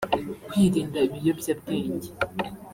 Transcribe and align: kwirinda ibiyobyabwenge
kwirinda 0.47 0.97
ibiyobyabwenge 1.07 2.09